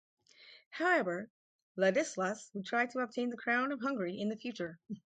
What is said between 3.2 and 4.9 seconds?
the crown of Hungary in the future.